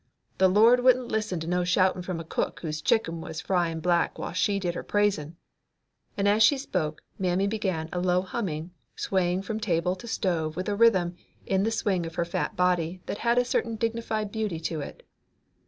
The 0.39 0.47
Lord 0.47 0.79
wouldn't 0.83 1.09
listen 1.09 1.39
to 1.41 1.47
no 1.47 1.63
shoutin' 1.63 2.01
from 2.01 2.19
a 2.19 2.23
cook 2.23 2.61
whose 2.61 2.81
chicken 2.81 3.21
was 3.21 3.39
frying 3.39 3.81
black 3.81 4.17
while 4.17 4.33
she 4.33 4.57
did 4.57 4.73
her 4.73 4.81
praisin'," 4.83 5.35
and 6.17 6.27
as 6.27 6.41
she 6.41 6.57
spoke 6.57 7.03
Mammy 7.19 7.45
began 7.45 7.87
a 7.93 7.99
low 7.99 8.23
humming, 8.23 8.71
swaying 8.95 9.43
from 9.43 9.59
table 9.59 9.95
to 9.97 10.07
stove 10.07 10.55
with 10.55 10.67
a 10.67 10.75
rhythm 10.75 11.15
in 11.45 11.61
the 11.61 11.69
swing 11.71 12.07
of 12.07 12.15
her 12.15 12.25
fat 12.25 12.55
body 12.55 12.99
that 13.05 13.19
had 13.19 13.37
a 13.37 13.45
certain 13.45 13.75
dignified 13.75 14.31
beauty 14.31 14.59
to 14.61 14.79
it. 14.81 15.03